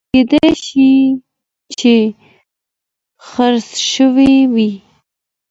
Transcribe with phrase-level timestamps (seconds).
[0.13, 0.91] کېدای شي
[1.79, 1.93] چې
[3.29, 4.71] خرڅ شوي وي